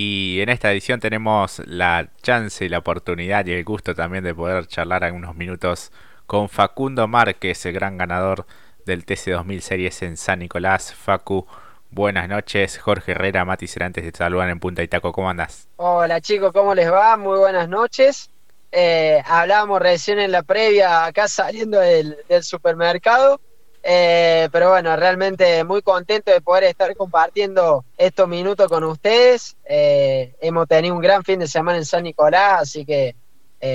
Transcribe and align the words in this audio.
y 0.00 0.40
en 0.42 0.48
esta 0.48 0.70
edición 0.70 1.00
tenemos 1.00 1.60
la 1.66 2.10
chance 2.22 2.64
y 2.64 2.68
la 2.68 2.78
oportunidad 2.78 3.44
y 3.46 3.52
el 3.52 3.64
gusto 3.64 3.96
también 3.96 4.22
de 4.22 4.32
poder 4.32 4.68
charlar 4.68 5.02
algunos 5.02 5.34
minutos 5.34 5.90
con 6.24 6.48
Facundo 6.48 7.08
Márquez, 7.08 7.66
el 7.66 7.72
gran 7.72 7.98
ganador 7.98 8.46
del 8.84 9.04
TC2000 9.04 9.58
Series 9.58 10.02
en 10.02 10.16
San 10.16 10.38
Nicolás. 10.38 10.94
Facu, 10.94 11.48
buenas 11.90 12.28
noches. 12.28 12.78
Jorge 12.78 13.10
Herrera, 13.10 13.44
Mati 13.44 13.66
Cerantes 13.66 14.04
te 14.04 14.16
saludan 14.16 14.50
en 14.50 14.60
Punta 14.60 14.84
Itaco. 14.84 15.10
¿Cómo 15.10 15.30
andas? 15.30 15.66
Hola 15.74 16.20
chicos, 16.20 16.52
¿cómo 16.52 16.76
les 16.76 16.92
va? 16.92 17.16
Muy 17.16 17.36
buenas 17.36 17.68
noches. 17.68 18.30
Eh, 18.70 19.20
hablábamos 19.26 19.82
recién 19.82 20.20
en 20.20 20.30
la 20.30 20.44
previa, 20.44 21.06
acá 21.06 21.26
saliendo 21.26 21.80
del, 21.80 22.16
supermercado. 22.42 23.40
Eh, 23.82 24.48
pero 24.52 24.70
bueno, 24.70 24.96
realmente 24.96 25.64
muy 25.64 25.82
contento 25.82 26.30
de 26.30 26.40
poder 26.40 26.64
estar 26.64 26.94
compartiendo 26.96 27.84
estos 27.96 28.28
minutos 28.28 28.68
con 28.68 28.84
ustedes. 28.84 29.56
Eh, 29.64 30.34
hemos 30.40 30.68
tenido 30.68 30.94
un 30.94 31.00
gran 31.00 31.22
fin 31.24 31.38
de 31.38 31.46
semana 31.46 31.78
en 31.78 31.84
San 31.84 32.02
Nicolás, 32.02 32.62
así 32.62 32.84
que 32.84 33.14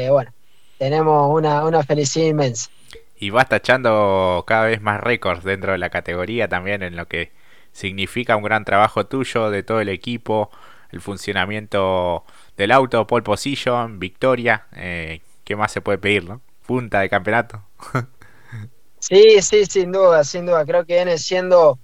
bueno, 0.09 0.31
tenemos 0.77 1.30
una, 1.35 1.63
una 1.66 1.84
felicidad 1.84 2.27
inmensa. 2.27 2.70
Y 3.17 3.30
vas 3.30 3.47
tachando 3.47 4.44
cada 4.45 4.66
vez 4.66 4.81
más 4.81 4.99
récords 4.99 5.44
dentro 5.44 5.71
de 5.71 5.77
la 5.77 5.89
categoría 5.89 6.47
también 6.47 6.83
en 6.83 6.95
lo 6.95 7.08
que 7.08 7.31
significa 7.73 8.35
un 8.35 8.44
gran 8.44 8.63
trabajo 8.63 9.05
tuyo, 9.05 9.49
de 9.49 9.63
todo 9.63 9.81
el 9.81 9.89
equipo, 9.89 10.49
el 10.91 11.02
funcionamiento 11.02 12.23
del 12.55 12.72
auto, 12.72 13.05
pole 13.08 13.23
position, 13.23 13.99
victoria. 13.99 14.67
Eh, 14.75 15.22
¿Qué 15.44 15.55
más 15.55 15.72
se 15.72 15.81
puede 15.81 15.97
pedir, 15.97 16.23
no? 16.23 16.41
Punta 16.66 17.02
de 17.02 17.09
campeonato. 17.09 17.61
sí, 19.09 19.41
sí, 19.41 19.66
sin 19.66 19.91
duda, 19.91 20.23
sin 20.23 20.45
duda. 20.45 20.66
Creo 20.66 20.85
que 20.85 20.95
viene 20.95 21.17
siendo 21.17 21.80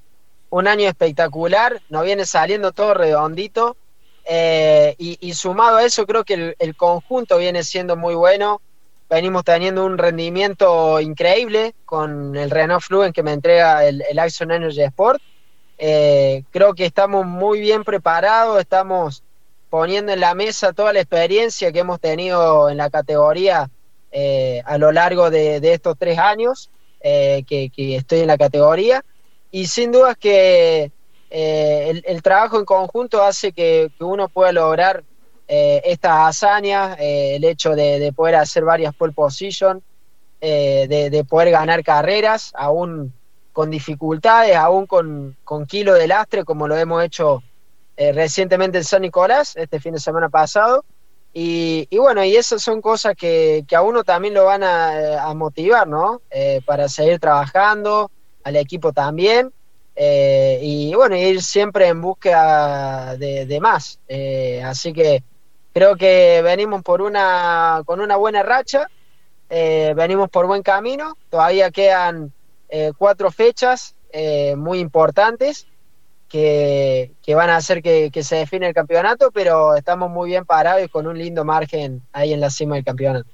un 0.50 0.68
año 0.68 0.88
espectacular. 0.88 1.82
Nos 1.90 2.04
viene 2.04 2.26
saliendo 2.26 2.72
todo 2.72 2.94
redondito. 2.94 3.78
Eh, 4.26 4.96
y, 4.98 5.34
sumado 5.34 5.78
a 5.78 5.84
eso, 5.84 6.06
creo 6.06 6.24
que 6.24 6.56
el, 6.58 6.76
conjunto 6.76 7.38
viene 7.38 7.64
siendo 7.64 7.96
muy 7.96 8.16
bueno. 8.16 8.62
Venimos 9.10 9.44
teniendo 9.44 9.86
un 9.86 9.98
rendimiento 9.98 11.00
increíble 11.00 11.74
con 11.86 12.36
el 12.36 12.52
Renault 12.52 12.84
Fluent 12.84 13.16
que 13.16 13.24
me 13.24 13.34
entrega 13.34 13.86
el, 13.86 14.04
el 14.08 14.20
Energy 14.20 14.84
Sport. 14.84 15.22
Eh, 15.80 16.44
creo 16.52 16.76
que 16.76 16.86
estamos 16.86 17.26
muy 17.26 17.60
bien 17.60 17.84
preparados, 17.84 18.60
estamos 18.60 19.24
poniendo 19.70 20.12
en 20.12 20.20
la 20.20 20.36
mesa 20.36 20.74
toda 20.74 20.94
la 20.94 21.00
experiencia 21.00 21.72
que 21.72 21.80
hemos 21.80 22.00
tenido 22.00 22.70
en 22.70 22.78
la 22.78 22.90
categoría 22.90 23.70
eh, 24.12 24.62
a 24.66 24.78
lo 24.78 24.92
largo 24.92 25.30
de, 25.30 25.58
estos 25.72 25.98
tres 25.98 26.18
años 26.18 26.70
eh, 27.02 27.44
que, 27.48 27.72
estoy 27.96 28.20
en 28.20 28.28
la 28.28 28.38
categoría. 28.38 29.04
Y 29.52 29.68
sin 29.68 29.92
duda 29.92 30.12
es 30.12 30.18
que 30.18 30.92
eh, 31.30 32.02
el, 32.06 32.22
trabajo 32.22 32.60
en 32.60 32.66
conjunto 32.66 33.24
hace 33.24 33.52
que, 33.52 33.92
uno 34.00 34.30
pueda 34.30 34.52
lograr 34.52 35.04
estas 35.52 36.28
hazañas, 36.28 36.96
el 37.00 37.44
hecho 37.44 37.76
de, 37.76 38.14
poder 38.16 38.36
hacer 38.36 38.64
varias 38.64 38.94
pole 38.94 39.14
position, 39.14 39.82
de, 40.40 41.26
poder 41.28 41.50
ganar 41.50 41.84
carreras, 41.84 42.52
aún 42.54 43.12
con 43.52 43.72
dificultades, 43.72 44.56
aún 44.56 44.86
con, 44.86 45.36
con 45.44 45.66
kilo 45.66 45.96
de 45.96 46.08
lastre, 46.08 46.46
como 46.46 46.68
lo 46.68 46.78
hemos 46.78 47.04
hecho 47.04 47.42
eh, 48.00 48.14
recientemente 48.14 48.78
en 48.78 48.86
San 48.86 49.02
Nicolás, 49.02 49.58
este 49.58 49.82
fin 49.82 49.92
de 49.92 50.00
semana 50.00 50.30
pasado. 50.30 50.86
Y, 51.34 51.88
bueno, 51.98 52.24
y 52.24 52.36
esas 52.36 52.62
son 52.62 52.82
cosas 52.82 53.16
que, 53.16 53.64
a 53.76 53.82
uno 53.82 54.04
también 54.04 54.34
lo 54.34 54.46
van 54.46 54.64
a, 54.64 55.34
motivar, 55.36 55.88
¿no? 55.88 56.22
Eh, 56.32 56.62
para 56.66 56.90
seguir 56.90 57.20
trabajando, 57.20 58.12
al 58.44 58.56
equipo 58.56 58.92
también. 58.92 59.52
Eh, 59.96 60.60
y 60.62 60.94
bueno, 60.96 61.16
ir 61.16 61.42
siempre 61.42 61.88
en 61.88 62.02
búsqueda 62.02 63.16
de, 63.18 63.60
más. 63.62 64.00
así 64.64 64.94
que 64.94 65.24
creo 65.74 65.96
que 65.96 66.42
venimos 66.44 66.82
por 66.82 67.02
una, 67.02 67.84
con 67.86 68.02
una 68.02 68.16
buena 68.16 68.44
racha, 68.44 68.88
venimos 69.50 70.30
por 70.30 70.48
buen 70.48 70.64
camino, 70.64 71.16
todavía 71.30 71.70
quedan 71.70 72.34
cuatro 72.98 73.30
fechas 73.30 73.96
muy 74.56 74.80
importantes 74.80 75.68
que, 76.30 77.12
van 77.28 77.50
a 77.50 77.58
hacer 77.58 77.82
que, 77.82 78.12
se 78.24 78.38
define 78.38 78.68
el 78.68 78.74
campeonato, 78.74 79.32
pero 79.32 79.76
estamos 79.76 80.10
muy 80.10 80.30
bien 80.30 80.46
parados 80.46 80.84
y 80.84 80.88
con 80.88 81.08
un 81.08 81.18
lindo 81.18 81.44
margen 81.44 82.02
ahí 82.14 82.32
en 82.32 82.40
la 82.40 82.50
cima 82.50 82.76
del 82.76 82.86
campeonato. 82.86 83.28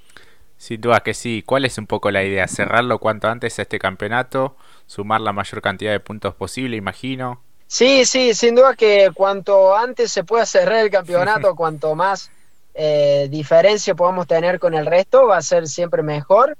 Sin 0.57 0.79
duda 0.79 1.01
que 1.01 1.13
sí. 1.13 1.43
¿Cuál 1.45 1.65
es 1.65 1.77
un 1.77 1.85
poco 1.85 2.09
la 2.09 2.23
idea? 2.23 2.47
¿Cerrarlo 2.47 2.99
cuanto 2.99 3.27
antes 3.27 3.59
a 3.59 3.63
este 3.63 3.77
campeonato? 3.77 4.55
¿Sumar 4.87 5.21
la 5.21 5.33
mayor 5.33 5.61
cantidad 5.61 5.91
de 5.91 5.99
puntos 5.99 6.33
posible, 6.33 6.77
imagino? 6.77 7.41
Sí, 7.67 8.05
sí, 8.05 8.33
sin 8.33 8.55
duda 8.55 8.73
que 8.75 9.11
cuanto 9.13 9.75
antes 9.75 10.11
se 10.11 10.23
pueda 10.23 10.45
cerrar 10.45 10.77
el 10.77 10.89
campeonato, 10.89 11.55
cuanto 11.57 11.93
más 11.93 12.31
eh, 12.73 13.27
diferencia 13.29 13.95
podamos 13.95 14.27
tener 14.27 14.59
con 14.59 14.73
el 14.73 14.85
resto, 14.85 15.27
va 15.27 15.37
a 15.37 15.41
ser 15.41 15.67
siempre 15.67 16.01
mejor. 16.03 16.57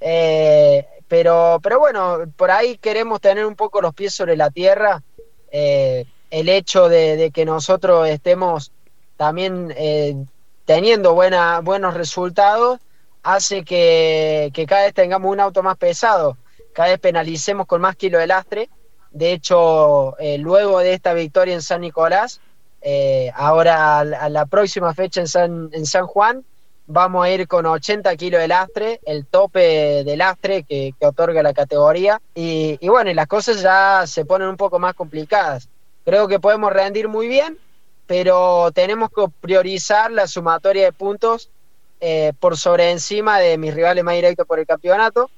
Eh, 0.00 0.86
pero, 1.08 1.58
pero 1.62 1.78
bueno, 1.78 2.18
por 2.36 2.50
ahí 2.50 2.76
queremos 2.76 3.20
tener 3.20 3.46
un 3.46 3.56
poco 3.56 3.80
los 3.80 3.94
pies 3.94 4.14
sobre 4.14 4.36
la 4.36 4.50
tierra 4.50 5.02
eh, 5.50 6.04
el 6.30 6.48
hecho 6.48 6.88
de, 6.88 7.30
que 7.32 7.44
nosotros 7.44 8.08
estemos 8.08 8.72
también 9.16 9.72
eh, 9.76 10.14
teniendo 10.64 11.14
buenos 11.14 11.94
resultados 11.94 12.80
hace 13.22 13.64
que, 13.64 14.52
cada 14.68 14.84
vez 14.84 14.94
tengamos 14.94 15.32
un 15.32 15.40
auto 15.40 15.62
más 15.62 15.76
pesado, 15.76 16.36
cada 16.74 16.90
vez 16.90 16.98
penalicemos 16.98 17.66
con 17.66 17.80
más 17.80 17.96
kilo 17.96 18.18
de 18.18 18.26
lastre. 18.26 18.68
De 19.10 19.32
hecho, 19.32 20.18
eh, 20.18 20.38
luego 20.38 20.80
de 20.80 20.92
esta 20.92 21.14
victoria 21.14 21.54
en 21.54 21.62
San 21.62 21.80
Nicolás, 21.80 22.40
ahora 23.34 24.00
a, 24.00 24.28
la 24.28 24.46
próxima 24.46 24.94
fecha 24.94 25.20
en 25.20 25.28
San, 25.28 25.70
en 25.72 25.86
San 25.86 26.06
Juan, 26.06 26.44
vamos 26.88 27.24
a 27.24 27.30
ir 27.30 27.46
con 27.46 27.66
80 27.66 28.16
kilos 28.16 28.40
de 28.40 28.48
lastre, 28.48 29.00
el 29.04 29.26
tope 29.26 30.02
de 30.04 30.16
lastre 30.16 30.64
que, 30.64 30.94
otorga 31.00 31.42
la 31.42 31.52
categoría. 31.52 32.20
Y, 32.34 32.88
bueno, 32.88 33.10
y 33.10 33.14
las 33.14 33.26
cosas 33.26 33.60
ya 33.60 34.04
se 34.06 34.24
ponen 34.24 34.48
un 34.48 34.56
poco 34.56 34.78
más 34.78 34.94
complicadas. 34.94 35.68
Creo 36.04 36.26
que 36.26 36.40
podemos 36.40 36.72
rendir 36.72 37.06
muy 37.06 37.28
bien, 37.28 37.58
pero 38.06 38.72
tenemos 38.72 39.10
que 39.10 39.26
priorizar 39.40 40.10
la 40.10 40.26
sumatoria 40.26 40.84
de 40.84 40.92
puntos 40.92 41.50
eh, 42.00 42.32
por 42.40 42.56
sobre 42.56 42.90
encima 42.90 43.38
de 43.38 43.58
mis 43.58 43.74
rivales 43.74 44.02
más 44.02 44.14
directos 44.14 44.46
por 44.46 44.58
el 44.58 44.66
campeonato. 44.66 45.30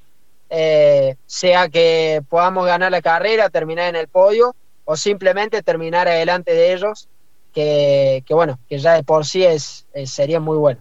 Eh, 0.51 1.17
sea 1.27 1.69
que 1.69 2.23
podamos 2.29 2.65
ganar 2.67 2.93
la 2.93 3.03
carrera, 3.03 3.51
terminar 3.51 3.89
en 3.89 3.97
el 3.97 4.07
podio, 4.07 4.55
o 4.85 4.97
simplemente 4.97 5.63
terminar 5.63 6.07
adelante 6.07 6.53
de 6.53 6.73
ellos, 6.75 7.09
que, 7.53 8.23
bueno, 8.31 8.61
que 8.69 8.79
ya 8.79 8.95
de 8.95 9.03
por 9.03 9.27
sí 9.27 9.45
es 9.45 9.85
sería 10.05 10.39
muy 10.39 10.57
bueno. 10.57 10.81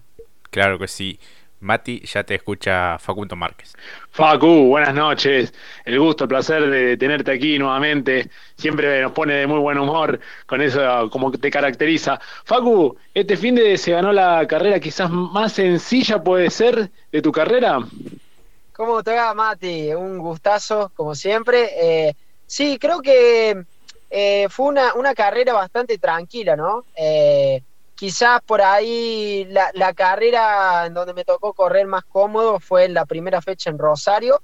Claro 0.50 0.80
que 0.80 0.88
sí. 0.88 1.20
Mati, 1.62 2.00
ya 2.06 2.24
te 2.24 2.36
escucha 2.36 2.98
Facundo 3.00 3.36
Márquez. 3.36 3.74
Facu, 4.12 4.68
buenas 4.70 4.94
noches. 4.94 5.54
El 5.84 6.00
gusto, 6.00 6.24
el 6.24 6.30
placer 6.30 6.70
de 6.70 6.96
tenerte 6.96 7.32
aquí 7.32 7.60
nuevamente. 7.60 8.30
Siempre 8.56 9.02
nos 9.02 9.12
pone 9.12 9.34
de 9.34 9.48
muy 9.48 9.60
buen 9.60 9.78
humor 9.78 10.20
con 10.46 10.62
eso 10.62 11.10
como 11.10 11.32
te 11.32 11.52
caracteriza. 11.52 12.20
Facu, 12.46 12.96
este 13.14 13.36
fin 13.36 13.56
de 13.56 13.78
se 13.78 13.92
ganó 13.92 14.14
la 14.14 14.48
carrera 14.48 14.80
quizás 14.80 15.10
más 15.10 15.52
sencilla 15.54 16.24
puede 16.24 16.50
ser 16.50 16.90
de 17.12 17.22
tu 17.22 17.32
carrera. 17.32 17.80
¿Cómo 18.72 19.04
te 19.04 19.14
va, 19.14 19.34
Mati? 19.34 19.94
Un 19.94 20.20
gustazo, 20.20 20.92
como 20.96 21.14
siempre. 21.14 21.72
Eh, 21.76 22.14
sí, 22.48 22.78
creo 22.80 23.02
que 23.02 23.66
eh, 24.10 24.48
fue 24.50 24.68
una, 24.68 24.94
una, 24.94 25.14
carrera 25.14 25.52
bastante 25.52 25.98
tranquila, 25.98 26.56
¿no? 26.56 26.86
Eh, 26.96 27.62
Quizás 28.00 28.40
por 28.46 28.62
ahí 28.62 29.46
la, 29.50 29.94
carrera 29.94 30.86
en 30.86 30.94
donde 30.94 31.14
me 31.14 31.26
tocó 31.26 31.52
correr 31.52 31.86
más 31.86 32.06
cómodo 32.06 32.62
fue 32.62 32.86
en 32.86 32.94
la 32.94 33.04
primera 33.04 33.42
fecha 33.42 33.70
en 33.70 33.78
Rosario, 33.78 34.42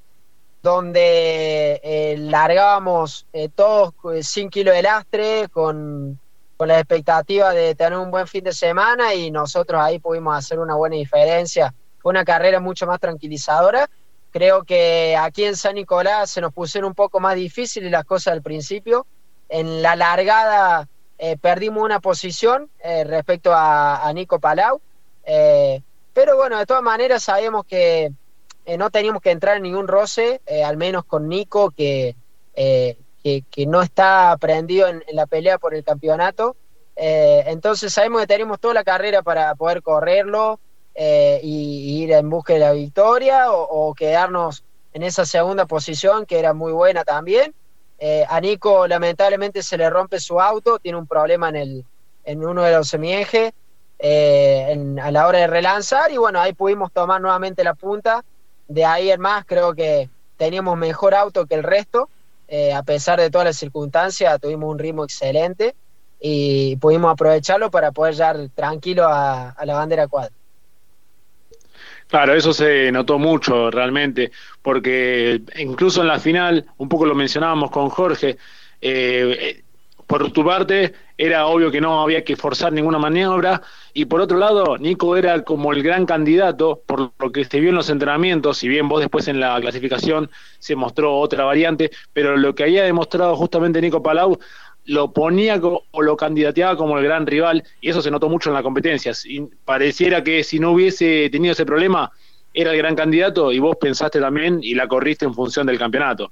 donde 0.61 1.79
eh, 1.81 2.17
largábamos 2.19 3.25
eh, 3.31 3.47
todos 3.47 3.93
sin 4.23 4.49
kilo 4.49 4.73
de 4.73 4.81
lastre, 4.81 5.47
con, 5.47 6.19
la 6.59 6.79
expectativa 6.79 7.53
de 7.53 7.75
tener 7.75 7.97
un 7.97 8.11
buen 8.11 8.27
fin 8.27 8.43
de 8.43 8.51
semana 8.51 9.13
y 9.13 9.31
nosotros 9.31 9.81
ahí 9.81 9.99
pudimos 9.99 10.35
hacer 10.35 10.59
una 10.59 10.75
buena 10.75 10.97
diferencia. 10.97 11.73
Fue 11.99 12.09
una 12.09 12.25
carrera 12.25 12.59
mucho 12.59 12.85
más 12.85 12.99
tranquilizadora. 12.99 13.89
Creo 14.31 14.65
que 14.65 15.15
aquí 15.17 15.45
en 15.45 15.55
San 15.55 15.75
Nicolás 15.75 16.29
se 16.29 16.41
nos 16.41 16.51
pusieron 16.51 16.89
un 16.89 16.93
poco 16.93 17.21
más 17.21 17.35
difíciles 17.35 17.89
las 17.89 18.03
cosas 18.03 18.33
al 18.33 18.41
principio. 18.41 19.07
En 19.47 19.81
la 19.81 19.95
largada 19.95 20.89
eh, 21.17 21.37
perdimos 21.37 21.83
una 21.83 21.99
posición 22.01 22.69
eh, 22.83 23.05
respecto 23.05 23.51
a, 23.53 24.11
Nico 24.13 24.39
Palau, 24.39 24.81
eh, 25.23 25.81
pero 26.13 26.35
bueno, 26.35 26.57
de 26.57 26.65
todas 26.65 26.83
maneras 26.83 27.23
sabemos 27.23 27.65
que 27.65 28.11
no 28.77 28.89
teníamos 28.89 29.21
que 29.21 29.31
entrar 29.31 29.57
en 29.57 29.63
ningún 29.63 29.87
roce, 29.87 30.41
al 30.65 30.75
menos 30.75 31.05
con 31.05 31.29
Nico, 31.29 31.69
que, 31.71 32.15
que, 32.55 33.65
no 33.67 33.81
está 33.81 34.35
prendido 34.39 34.87
en, 34.87 35.03
la 35.11 35.27
pelea 35.27 35.59
por 35.59 35.75
el 35.75 35.83
campeonato. 35.83 36.55
entonces 36.95 37.93
sabemos 37.93 38.21
que 38.21 38.27
tenemos 38.27 38.59
toda 38.59 38.73
la 38.73 38.83
carrera 38.83 39.21
para 39.21 39.53
poder 39.53 39.83
correrlo 39.83 40.59
y, 40.95 42.01
ir 42.03 42.11
en 42.13 42.29
busca 42.29 42.53
de 42.53 42.59
la 42.59 42.71
victoria 42.71 43.51
o 43.51 43.93
quedarnos 43.93 44.63
en 44.93 45.03
esa 45.03 45.25
segunda 45.25 45.67
posición 45.67 46.25
que 46.25 46.39
era 46.39 46.53
muy 46.53 46.71
buena 46.71 47.03
también. 47.03 47.53
Eh, 47.97 48.25
a 48.27 48.41
Nico 48.41 48.87
lamentablemente 48.87 49.63
se 49.63 49.77
le 49.77 49.89
rompe 49.89 50.19
su 50.19 50.39
auto, 50.39 50.79
tiene 50.79 50.97
un 50.97 51.07
problema 51.07 51.49
en 51.49 51.55
el, 51.55 51.85
en 52.25 52.45
uno 52.45 52.63
de 52.63 52.73
los 52.73 52.89
semiejes 52.89 53.53
eh, 53.99 54.95
a 55.01 55.11
la 55.11 55.27
hora 55.27 55.39
de 55.39 55.47
relanzar 55.47 56.11
y 56.11 56.17
bueno, 56.17 56.41
ahí 56.41 56.53
pudimos 56.53 56.91
tomar 56.91 57.21
nuevamente 57.21 57.63
la 57.63 57.73
punta. 57.73 58.23
De 58.67 58.83
ahí 58.83 59.11
en 59.11 59.21
más 59.21 59.45
creo 59.45 59.73
que 59.73 60.09
teníamos 60.37 60.77
mejor 60.77 61.15
auto 61.15 61.45
que 61.45 61.55
el 61.55 61.63
resto, 61.63 62.09
eh, 62.47 62.73
a 62.73 62.83
pesar 62.83 63.19
de 63.19 63.29
todas 63.29 63.45
las 63.45 63.57
circunstancias, 63.57 64.39
tuvimos 64.41 64.69
un 64.69 64.79
ritmo 64.79 65.03
excelente 65.03 65.75
y 66.19 66.75
pudimos 66.77 67.11
aprovecharlo 67.11 67.71
para 67.71 67.91
poder 67.91 68.15
llegar 68.15 68.49
tranquilo 68.53 69.07
a, 69.07 69.55
la 69.63 69.75
bandera 69.75 70.07
cuadra. 70.07 70.34
Claro, 72.07 72.33
eso 72.35 72.53
se 72.53 72.91
notó 72.91 73.17
mucho 73.17 73.71
realmente, 73.71 74.31
porque 74.61 75.41
incluso 75.57 76.01
en 76.01 76.07
la 76.07 76.19
final, 76.19 76.65
un 76.77 76.87
poco 76.87 77.05
lo 77.05 77.15
mencionábamos 77.15 77.71
con 77.71 77.89
Jorge, 77.89 78.37
eh, 78.79 79.63
por 80.05 80.31
tu 80.31 80.45
parte 80.45 80.93
era 81.17 81.47
obvio 81.47 81.71
que 81.71 81.81
no 81.81 82.01
había 82.03 82.23
que 82.23 82.35
forzar 82.35 82.71
ninguna 82.71 82.99
maniobra 82.99 83.61
y 83.93 84.05
por 84.05 84.21
otro 84.21 84.37
lado 84.37 84.77
Nico 84.77 85.17
era 85.17 85.41
como 85.43 85.73
el 85.73 85.81
gran 85.81 86.05
candidato 86.05 86.83
por 86.85 87.11
lo 87.17 87.31
que 87.31 87.43
se 87.45 87.59
vio 87.59 87.69
en 87.69 87.75
los 87.75 87.89
entrenamientos, 87.89 88.59
si 88.59 88.67
bien 88.67 88.87
vos 88.87 88.99
después 88.99 89.27
en 89.27 89.39
la 89.39 89.59
clasificación 89.59 90.29
se 90.59 90.75
mostró 90.75 91.17
otra 91.17 91.43
variante, 91.45 91.89
pero 92.13 92.37
lo 92.37 92.53
que 92.53 92.63
había 92.63 92.83
demostrado 92.83 93.35
justamente 93.35 93.81
Nico 93.81 94.03
Palau 94.03 94.37
lo 94.85 95.11
ponía 95.11 95.59
o 95.91 96.01
lo 96.01 96.17
candidateaba 96.17 96.77
como 96.77 96.97
el 96.97 97.03
gran 97.03 97.25
rival 97.25 97.63
y 97.81 97.89
eso 97.89 98.01
se 98.01 98.11
notó 98.11 98.29
mucho 98.29 98.49
en 98.49 98.55
la 98.55 98.63
competencia. 98.63 99.13
Pareciera 99.65 100.23
que 100.23 100.43
si 100.43 100.59
no 100.59 100.71
hubiese 100.71 101.29
tenido 101.29 101.53
ese 101.53 101.65
problema 101.65 102.11
era 102.53 102.71
el 102.71 102.77
gran 102.77 102.95
candidato 102.95 103.51
y 103.51 103.59
vos 103.59 103.75
pensaste 103.79 104.19
también 104.19 104.59
y 104.61 104.75
la 104.75 104.87
corriste 104.87 105.25
en 105.25 105.33
función 105.33 105.67
del 105.67 105.77
campeonato. 105.77 106.31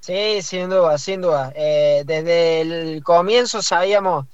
Sí, 0.00 0.40
sin 0.42 0.70
duda, 0.70 0.98
sin 0.98 1.20
duda. 1.20 1.52
Eh, 1.56 2.02
desde 2.06 2.60
el 2.60 3.02
comienzo 3.02 3.60
sabíamos 3.62 4.26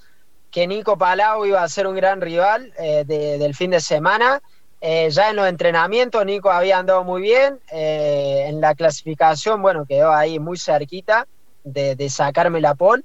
que 0.50 0.66
Nico 0.66 0.98
Palau 0.98 1.46
iba 1.46 1.62
a 1.62 1.68
ser 1.68 1.86
un 1.86 1.96
gran 1.96 2.20
rival 2.20 2.72
eh, 2.78 3.04
del 3.06 3.54
fin 3.54 3.70
de 3.70 3.80
semana. 3.80 4.42
Eh, 4.80 5.08
ya 5.10 5.30
en 5.30 5.36
los 5.36 5.46
entrenamientos 5.46 6.26
Nico 6.26 6.50
había 6.50 6.78
andado 6.78 7.04
muy 7.04 7.22
bien. 7.22 7.58
en 7.70 8.60
la 8.60 8.74
clasificación, 8.74 9.62
bueno, 9.62 9.86
quedó 9.86 10.12
ahí 10.12 10.38
muy 10.38 10.58
cerquita 10.58 11.26
de, 11.64 12.10
sacarme 12.10 12.60
la 12.60 12.74
pole. 12.74 13.02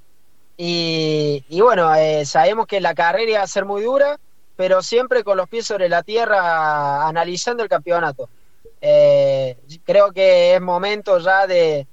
Y, 0.60 1.62
bueno, 1.62 1.92
sabemos 2.26 2.66
que 2.66 2.82
la 2.82 2.96
carrera 2.96 3.32
iba 3.32 3.42
a 3.42 3.48
ser 3.48 3.66
muy 3.66 3.84
dura, 3.84 4.20
pero 4.56 4.82
siempre 4.82 5.24
con 5.24 5.38
los 5.38 5.48
pies 5.48 5.68
sobre 5.68 5.88
la 5.88 6.02
tierra 6.02 7.08
analizando 7.08 7.62
el 7.64 7.70
campeonato. 7.70 8.28
creo 8.80 10.12
que 10.14 10.56
es 10.56 10.62
momento 10.62 11.20
ya 11.20 11.46
de, 11.46 11.88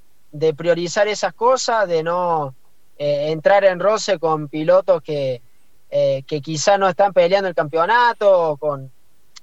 priorizar 0.56 1.08
esas 1.08 1.34
cosas, 1.34 1.86
de 1.88 2.02
no 2.02 2.54
eh, 2.96 3.32
entrar 3.32 3.64
en 3.64 3.80
roce 3.80 4.18
con 4.18 4.48
pilotos 4.48 5.02
que, 5.02 5.42
eh, 5.90 6.22
que 6.26 6.40
quizá 6.40 6.78
no 6.78 6.88
están 6.88 7.12
peleando 7.12 7.48
el 7.48 7.54
campeonato. 7.54 8.56
con 8.58 8.90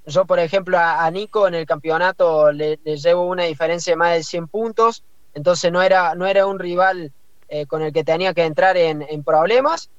Yo, 0.05 0.25
por 0.25 0.39
ejemplo, 0.39 0.77
a, 0.79 1.09
Nico 1.11 1.47
en 1.47 1.55
el 1.55 1.65
campeonato 1.65 2.51
le, 2.51 2.77
llevo 2.77 3.25
una 3.25 3.43
diferencia 3.43 3.93
de 3.93 3.97
más 3.97 4.13
de 4.13 4.23
100 4.23 4.47
puntos, 4.47 5.03
entonces 5.33 5.71
no 5.71 5.81
era, 5.81 6.15
no 6.15 6.25
era 6.25 6.45
un 6.45 6.59
rival 6.59 7.11
eh, 7.51 7.67
con 7.67 7.83
el 7.83 7.93
que 7.93 8.03
tenía 8.03 8.33
que 8.33 8.45
entrar 8.45 8.75
en, 8.77 9.03
en 9.03 9.23
problemas. 9.23 9.91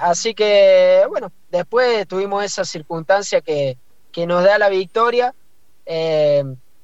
así 0.00 0.34
que, 0.34 1.02
bueno, 1.08 1.32
después 1.50 2.06
tuvimos 2.06 2.44
esa 2.44 2.64
circunstancia 2.64 3.40
que, 3.40 3.76
que 4.12 4.26
nos 4.26 4.44
da 4.44 4.58
la 4.58 4.68
victoria 4.68 5.34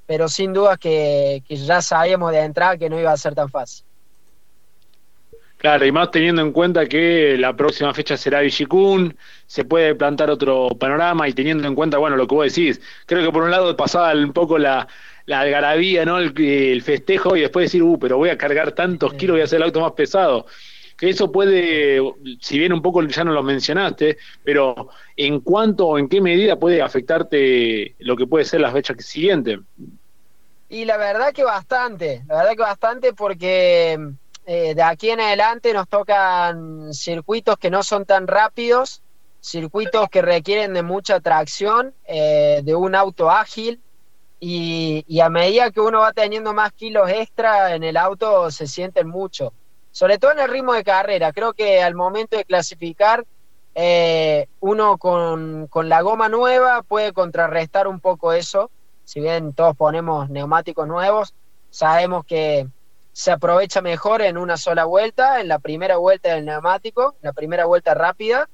pero 0.09 0.27
sin 0.27 0.55
duda 0.55 0.79
que, 0.79 1.43
ya 1.47 1.83
sabíamos 1.83 2.33
de 2.33 2.41
entrada 2.41 2.79
que 2.79 2.89
no 2.89 2.99
iba 2.99 3.13
a 3.13 3.17
ser 3.19 3.35
tan 3.35 3.51
fácil. 3.51 3.85
Claro, 5.59 5.85
y 5.85 5.93
más 5.93 6.11
teniendo 6.11 6.41
en 6.41 6.51
cuenta 6.51 6.87
que 6.87 7.37
la 7.37 7.55
próxima 7.55 7.93
fecha 7.93 8.17
será 8.17 8.41
Villicún, 8.41 9.15
se 9.47 9.67
puede 9.67 9.95
plantar 9.95 10.31
otro 10.31 10.71
panorama 10.81 11.29
y 11.29 11.35
teniendo 11.35 11.69
en 11.69 11.75
cuenta, 11.75 11.99
bueno, 11.99 12.17
lo 12.17 12.27
que 12.27 12.35
vos 12.35 12.55
decís, 12.55 12.81
creo 13.05 13.23
que 13.23 13.31
por 13.31 13.43
un 13.43 13.51
lado 13.51 13.77
pasaba 13.77 14.15
un 14.15 14.33
poco 14.33 14.57
la, 14.57 14.89
la 15.29 15.41
algarabía, 15.41 16.07
¿no? 16.07 16.19
El, 16.19 16.83
festejo 16.83 17.37
y 17.37 17.43
después 17.43 17.67
decir, 17.67 17.83
uh, 17.83 17.99
pero 17.99 18.17
voy 18.17 18.31
a 18.31 18.39
cargar 18.39 18.73
tantos 18.73 19.13
kilos, 19.13 19.35
voy 19.35 19.43
a 19.43 19.45
hacer 19.45 19.59
el 19.59 19.65
auto 19.65 19.83
más 19.83 19.93
pesado. 19.93 20.47
Que 20.97 21.11
eso 21.11 21.31
puede, 21.31 22.01
si 22.41 22.59
bien 22.59 22.73
un 22.73 22.81
poco 22.81 23.03
ya 23.03 23.25
no 23.25 23.33
lo 23.33 23.43
mencionaste, 23.43 24.17
pero 24.43 24.89
¿en 25.19 25.41
cuánto 25.41 25.87
o 25.87 25.99
en 25.99 26.09
qué 26.09 26.23
medida 26.23 26.57
puede 26.57 26.81
afectarte 26.81 27.95
lo 27.99 28.17
que 28.17 28.27
puede 28.27 28.47
ser 28.47 28.63
las 28.63 28.73
fechas 28.73 29.05
siguientes? 29.05 29.59
Y 30.71 30.87
la 30.87 30.97
verdad 30.97 31.35
que 31.35 31.45
bastante, 31.45 32.23
la 32.27 32.37
verdad 32.39 32.53
que 32.53 32.63
bastante 32.63 33.13
porque 33.13 33.99
eh, 34.47 34.75
de 34.75 34.83
aquí 34.83 35.11
en 35.11 35.21
adelante 35.21 35.75
nos 35.75 35.89
tocan 35.89 36.95
circuitos 36.95 37.59
que 37.59 37.71
no 37.71 37.83
son 37.83 38.07
tan 38.07 38.27
rápidos, 38.27 39.03
circuitos 39.43 40.09
que 40.09 40.23
requieren 40.23 40.73
de 40.73 40.83
mucha 40.83 41.21
tracción, 41.21 41.93
eh, 42.07 42.63
de 42.65 42.75
un 42.75 42.95
auto 42.95 43.31
ágil 43.31 43.79
y, 44.41 45.05
y, 45.09 45.21
a 45.21 45.29
medida 45.29 45.71
que 45.71 45.81
uno 45.81 46.01
va 46.01 46.13
teniendo 46.13 46.55
más 46.55 46.73
kilos 46.73 47.11
extra 47.11 47.75
en 47.75 47.83
el 47.83 47.97
auto 47.97 48.51
se 48.51 48.67
sienten 48.67 49.09
mucho, 49.09 49.53
sobre 49.91 50.19
todo 50.19 50.33
en 50.33 50.39
el 50.39 50.49
ritmo 50.49 50.75
de 50.75 50.85
carrera. 50.85 51.33
Creo 51.33 51.55
que 51.55 51.83
al 51.83 51.95
momento 51.95 52.37
de 52.37 52.45
clasificar 52.45 53.25
eh, 53.75 54.47
uno 54.61 54.99
con, 54.99 55.67
con 55.69 55.89
la 55.89 56.03
goma 56.03 56.29
nueva 56.29 56.83
puede 56.83 57.13
contrarrestar 57.13 57.89
un 57.89 58.01
poco 58.01 58.33
eso 58.33 58.71
si 59.09 59.21
bien 59.21 59.55
todos 59.55 59.75
ponemos 59.75 60.29
neumáticos 60.29 60.87
nuevos, 60.87 61.33
sabemos 61.71 62.27
que 62.27 62.69
se 63.11 63.31
aprovecha 63.31 63.81
mejor 63.81 64.21
en 64.21 64.37
una 64.37 64.59
sola 64.59 64.85
vuelta, 64.85 65.41
en 65.41 65.49
la 65.49 65.59
primera 65.61 65.97
vuelta 65.97 66.35
del 66.35 66.45
neumático, 66.45 67.17
la 67.23 67.33
primera 67.33 67.65
vuelta 67.65 67.95
rápida, 67.95 68.51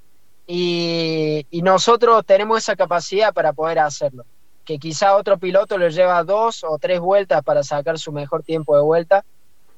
y, 0.46 1.44
nosotros 1.64 2.24
tenemos 2.24 2.58
esa 2.58 2.76
capacidad 2.76 3.34
para 3.34 3.52
poder 3.52 3.80
hacerlo. 3.80 4.26
Que 4.64 4.78
quizá 4.78 5.16
otro 5.16 5.38
piloto 5.38 5.78
le 5.78 5.90
lleva 5.90 6.22
dos 6.24 6.64
o 6.64 6.78
tres 6.78 7.00
vueltas 7.00 7.42
para 7.42 7.62
sacar 7.62 7.98
su 7.98 8.12
mejor 8.12 8.42
tiempo 8.42 8.76
de 8.76 8.82
vuelta 8.82 9.24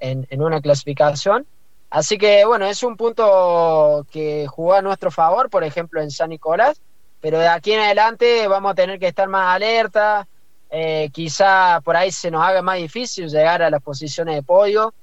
en, 0.00 0.26
en 0.30 0.42
una 0.42 0.60
clasificación. 0.60 1.46
Así 1.90 2.18
que 2.18 2.44
bueno, 2.44 2.66
es 2.66 2.82
un 2.82 2.96
punto 2.96 4.06
que 4.10 4.46
jugó 4.48 4.74
a 4.74 4.82
nuestro 4.82 5.10
favor, 5.10 5.50
por 5.50 5.64
ejemplo, 5.64 6.00
en 6.00 6.10
San 6.10 6.30
Nicolás, 6.30 6.80
pero 7.20 7.38
de 7.38 7.48
aquí 7.48 7.72
en 7.72 7.80
adelante 7.80 8.46
vamos 8.48 8.72
a 8.72 8.74
tener 8.74 8.98
que 8.98 9.08
estar 9.08 9.28
más 9.28 9.54
alerta, 9.54 10.26
eh, 10.70 11.10
quizá 11.12 11.80
por 11.84 11.96
ahí 11.96 12.10
se 12.10 12.30
nos 12.30 12.42
haga 12.42 12.60
más 12.62 12.78
difícil 12.78 13.28
llegar 13.28 13.62
a 13.62 13.70
las 13.70 13.82
posiciones 13.82 14.34
de 14.34 14.42
podio. 14.42 14.94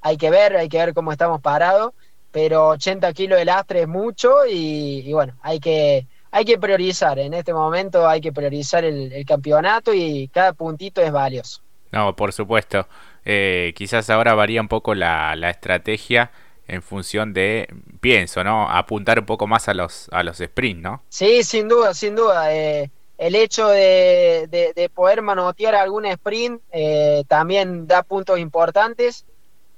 Hay 0.00 0.16
que 0.16 0.30
ver, 0.30 0.56
hay 0.56 0.68
que 0.68 0.78
ver 0.78 0.94
cómo 0.94 1.12
estamos 1.12 1.40
parados, 1.40 1.92
pero 2.30 2.68
80 2.68 3.12
kilos 3.12 3.38
de 3.38 3.44
lastre 3.44 3.82
es 3.82 3.88
mucho 3.88 4.44
y, 4.48 5.12
bueno, 5.12 5.34
hay 5.42 5.60
que, 5.60 6.06
hay 6.32 6.44
que 6.44 6.58
priorizar. 6.58 7.18
En 7.20 7.34
este 7.34 7.54
momento 7.54 8.08
hay 8.08 8.20
que 8.20 8.32
priorizar 8.32 8.84
el, 8.84 9.24
campeonato 9.24 9.94
y 9.94 10.28
cada 10.28 10.52
puntito 10.52 11.00
es 11.00 11.12
valioso. 11.12 11.62
No, 11.92 12.16
por 12.16 12.32
supuesto. 12.32 12.88
Eh, 13.24 13.72
quizás 13.76 14.10
ahora 14.10 14.34
varía 14.34 14.60
un 14.60 14.68
poco 14.68 14.94
la, 14.94 15.36
la 15.36 15.50
estrategia 15.50 16.32
en 16.66 16.82
función 16.82 17.32
de, 17.32 17.68
pienso, 18.00 18.42
¿no? 18.44 18.68
Apuntar 18.70 19.18
un 19.18 19.26
poco 19.26 19.46
más 19.46 19.68
a 19.68 19.74
los, 19.74 20.08
a 20.10 20.22
los 20.22 20.38
sprints, 20.38 20.82
¿no? 20.82 21.02
Sí, 21.08 21.42
sin 21.44 21.68
duda, 21.68 21.92
sin 21.92 22.16
duda. 22.16 22.54
Eh, 22.54 22.90
el 23.18 23.34
hecho 23.34 23.68
de, 23.68 24.90
poder 24.94 25.22
manotear 25.22 25.74
algún 25.74 26.06
sprint 26.06 26.60
eh, 26.72 27.24
también 27.28 27.86
da 27.86 28.02
puntos 28.02 28.38
importantes. 28.38 29.26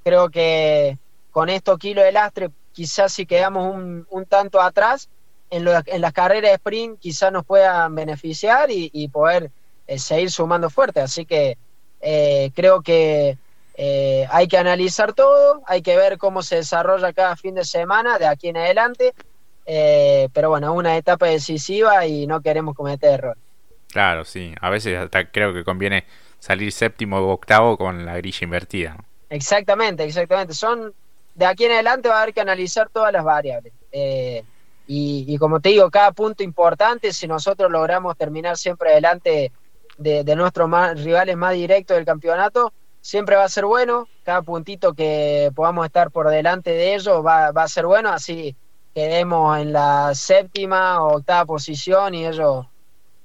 Creo 0.03 0.31
que 0.31 0.99
con 1.31 1.49
estos 1.49 1.79
kilos 1.79 2.05
de 2.05 2.13
lastre, 2.13 2.51
quizás 2.73 3.13
si 3.13 3.27
quedamos 3.27 3.75
un, 3.75 4.27
tanto 4.27 4.61
atrás, 4.61 5.09
en, 5.57 5.69
en, 5.87 6.01
las 6.01 6.13
carreras 6.13 6.51
de 6.51 6.55
sprint 6.55 6.99
quizás 7.01 7.33
nos 7.33 7.45
puedan 7.45 7.95
beneficiar 7.95 8.71
y, 8.71 9.09
poder 9.09 9.51
eh, 9.87 9.99
seguir 9.99 10.31
sumando 10.31 10.71
fuerte. 10.71 11.01
Así 11.01 11.27
que 11.27 11.57
eh, 12.01 12.51
creo 12.55 12.83
que 12.83 13.39
hay 14.31 14.47
que 14.47 14.57
analizar 14.57 15.15
todo, 15.15 15.63
hay 15.67 15.83
que 15.83 15.97
ver 15.97 16.17
cómo 16.19 16.43
se 16.43 16.57
desarrolla 16.57 17.13
cada 17.13 17.35
fin 17.37 17.57
de 17.57 17.65
semana 17.65 18.19
de 18.19 18.27
aquí 18.27 18.49
en 18.49 18.57
adelante 18.57 19.13
eh, 19.67 20.29
pero 20.33 20.51
bueno, 20.51 20.73
es 20.73 20.79
una 20.79 20.97
etapa 20.97 21.27
decisiva 21.27 22.07
y 22.07 22.27
no 22.27 22.41
queremos 22.41 22.75
cometer 22.75 23.15
errores. 23.15 23.43
Claro, 23.91 24.25
sí. 24.25 24.55
A 24.61 24.71
veces 24.71 24.99
hasta 24.99 25.31
creo 25.31 25.55
que 25.55 25.65
conviene 25.65 26.05
salir 26.39 26.73
séptimo 26.73 27.19
o 27.19 27.33
octavo 27.33 27.79
con 27.79 28.05
la 28.05 28.17
grilla 28.17 28.41
invertida. 28.43 28.97
Exactamente, 29.31 30.05
exactamente. 30.05 30.55
Son 30.55 30.93
de 31.35 31.47
aquí 31.47 31.65
en 31.65 31.73
adelante 31.73 32.09
va 32.09 32.19
a 32.19 32.23
haber 32.23 32.35
que 32.35 32.41
analizar 32.41 32.89
todas 32.91 33.13
las 33.13 33.25
variables. 33.25 33.73
Eh, 33.93 34.45
y, 34.87 35.39
como 35.39 35.61
te 35.61 35.71
digo, 35.71 35.91
cada 35.91 36.13
punto 36.13 36.43
importante, 36.43 37.13
si 37.13 37.27
nosotros 37.27 37.71
logramos 37.71 38.17
terminar 38.17 38.57
siempre 38.57 38.91
adelante 38.91 39.51
de, 39.97 40.37
nuestros 40.37 40.71
rivales 41.03 41.37
más 41.37 41.55
directos 41.55 41.97
del 41.97 42.05
campeonato, 42.05 42.73
siempre 43.01 43.37
va 43.37 43.45
a 43.45 43.49
ser 43.49 43.65
bueno. 43.65 44.07
Cada 44.25 44.43
puntito 44.43 44.93
que 44.93 45.51
podamos 45.55 45.87
estar 45.87 46.11
por 46.11 46.29
delante 46.29 46.71
de 46.71 46.95
ellos 46.95 47.25
va, 47.25 47.51
va 47.51 47.63
a 47.63 47.69
ser 47.69 47.87
bueno. 47.87 48.11
Así 48.11 48.55
quedemos 48.95 49.59
en 49.59 49.73
la 49.73 50.15
séptima 50.15 51.03
o 51.03 51.17
octava 51.17 51.47
posición 51.47 52.15
y 52.15 52.27
ellos 52.27 52.67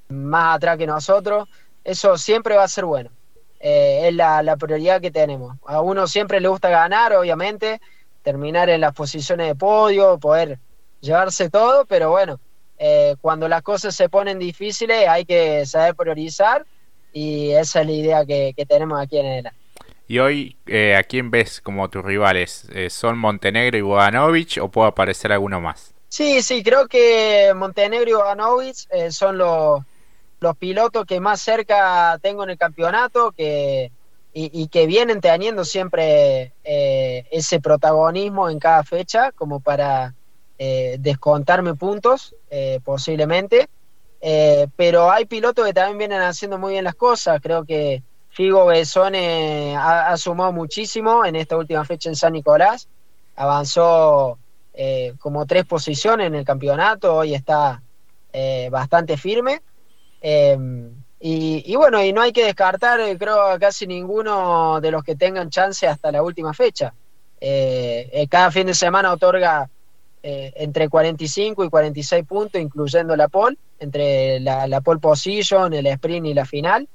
más 0.10 0.56
atrás 0.56 0.78
que 0.78 0.88
nosotros, 0.88 1.48
eso 1.84 2.18
siempre 2.18 2.56
va 2.56 2.64
a 2.64 2.68
ser 2.68 2.86
bueno. 2.86 3.12
Eh, 3.60 4.08
es 4.08 4.14
la, 4.16 4.56
prioridad 4.58 5.02
que 5.02 5.12
tenemos. 5.12 5.58
A 5.66 5.82
uno 5.82 6.08
siempre 6.08 6.40
le 6.40 6.48
gusta 6.48 6.70
ganar, 6.70 7.14
obviamente, 7.14 7.82
terminar 8.24 8.70
en 8.70 8.82
las 8.82 8.94
posiciones 8.94 9.48
de 9.48 9.56
podio, 9.56 10.18
poder 10.18 10.60
llevarse 11.02 11.50
todo, 11.50 11.86
pero 11.86 12.10
bueno, 12.10 12.40
eh, 12.78 13.16
cuando 13.22 13.48
las 13.48 13.62
cosas 13.62 13.96
se 13.96 14.10
ponen 14.10 14.40
difíciles 14.40 15.08
hay 15.08 15.26
que 15.26 15.66
saber 15.66 15.96
priorizar 15.96 16.66
y 17.12 17.52
esa 17.52 17.82
es 17.82 17.88
la 17.88 17.92
idea 17.92 18.26
que, 18.26 18.54
tenemos 18.68 19.02
aquí 19.02 19.18
en 19.18 19.26
el 19.26 19.50
¿Y 20.08 20.20
hoy 20.20 20.58
eh, 20.66 20.96
a 20.96 21.04
quién 21.04 21.30
ves 21.30 21.62
como 21.62 21.90
tus 21.90 22.04
rivales? 22.04 22.68
Eh, 22.74 22.90
¿Son 22.90 23.18
Montenegro 23.18 23.78
y 23.78 23.82
Bogdanovich 23.82 24.58
o 24.58 24.70
puede 24.70 24.90
aparecer 24.90 25.32
alguno 25.32 25.62
más? 25.62 25.94
Sí, 26.08 26.42
sí, 26.42 26.64
creo 26.64 26.88
que 26.88 27.54
Montenegro 27.56 28.10
y 28.10 28.14
Bogdanovich 28.14 28.88
son 29.12 29.38
los, 29.38 29.82
los 30.40 30.58
pilotos 30.58 31.06
que 31.06 31.20
más 31.20 31.40
cerca 31.42 32.18
tengo 32.22 32.44
en 32.44 32.50
el 32.50 32.58
campeonato, 32.58 33.32
que 33.32 33.92
y, 34.34 34.68
que 34.68 34.86
vienen 34.86 35.22
teniendo 35.22 35.66
siempre 35.66 36.54
eh, 36.64 37.26
ese 37.32 37.60
protagonismo 37.60 38.50
en 38.50 38.60
cada 38.60 38.84
fecha 38.84 39.32
como 39.32 39.60
para 39.60 40.14
eh, 40.60 40.98
descontarme 41.00 41.74
puntos 41.74 42.36
eh, 42.52 42.80
posiblemente. 42.84 43.68
pero 44.76 45.10
hay 45.10 45.26
pilotos 45.26 45.66
que 45.66 45.74
también 45.74 45.98
vienen 45.98 46.22
haciendo 46.22 46.60
muy 46.60 46.74
bien 46.74 46.84
las 46.84 46.96
cosas. 46.96 47.42
Creo 47.42 47.66
que 47.66 48.04
Figo 48.30 48.68
Besone 48.68 49.76
ha, 49.76 50.16
sumado 50.18 50.52
muchísimo 50.52 51.26
en 51.26 51.36
esta 51.36 51.58
última 51.58 51.84
fecha 51.86 52.10
en 52.10 52.16
San 52.16 52.34
Nicolás. 52.34 52.88
Avanzó 53.36 54.38
como 55.20 55.46
tres 55.46 55.66
posiciones 55.66 56.28
en 56.28 56.36
el 56.36 56.46
campeonato. 56.46 57.16
Hoy 57.16 57.34
está 57.34 57.82
bastante 58.70 59.18
firme. 59.18 59.62
Y, 61.22 61.76
bueno, 61.76 62.02
y 62.02 62.14
no 62.14 62.22
hay 62.22 62.32
que 62.32 62.46
descartar, 62.46 63.02
eh, 63.02 63.18
creo, 63.18 63.42
a 63.42 63.60
casi 63.60 63.86
ninguno 63.86 64.80
de 64.80 64.92
los 64.92 65.04
que 65.04 65.18
tengan 65.18 65.50
chance 65.50 65.86
hasta 65.86 66.12
la 66.14 66.24
última 66.24 66.54
fecha. 66.54 66.94
Eh, 67.42 68.10
eh, 68.14 68.28
cada 68.30 68.52
fin 68.52 68.68
de 68.68 68.74
semana 68.74 69.12
otorga 69.12 69.70
entre 70.22 70.90
45 70.90 71.64
y 71.64 71.70
46 71.70 72.26
puntos, 72.26 72.62
incluyendo 72.62 73.16
la 73.16 73.28
pole, 73.28 73.58
entre 73.80 74.40
la, 74.40 74.68
la 74.68 74.82
pole 74.82 75.00
position, 75.00 75.74
el 75.74 75.88
sprint 75.88 76.28
y 76.28 76.34
la 76.34 76.46
final, 76.46 76.88